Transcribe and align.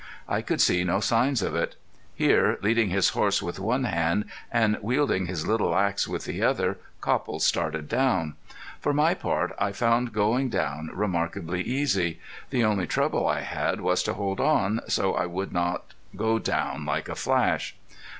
I 0.27 0.41
could 0.41 0.59
see 0.61 0.83
no 0.83 0.99
signs 0.99 1.43
of 1.43 1.53
it. 1.53 1.75
Here 2.15 2.57
leading 2.63 2.89
his 2.89 3.09
horse 3.09 3.39
with 3.39 3.59
one 3.59 3.83
hand 3.83 4.25
and 4.51 4.79
wielding 4.81 5.27
his 5.27 5.45
little 5.45 5.75
axe 5.75 6.07
with 6.07 6.25
the 6.25 6.41
other 6.41 6.79
Copple 7.01 7.39
started 7.39 7.87
down. 7.87 8.33
For 8.79 8.95
my 8.95 9.13
part 9.13 9.55
I 9.59 9.71
found 9.71 10.11
going 10.11 10.49
down 10.49 10.89
remarkably 10.91 11.61
easy. 11.61 12.19
The 12.49 12.63
only 12.63 12.87
trouble 12.87 13.27
I 13.27 13.41
had 13.41 13.79
was 13.81 14.01
to 14.01 14.15
hold 14.15 14.39
on, 14.39 14.79
so 14.87 15.13
I 15.13 15.27
would 15.27 15.53
not 15.53 15.93
go 16.15 16.39
down 16.39 16.83
like 16.83 17.07
a 17.07 17.13
flash. 17.13 17.75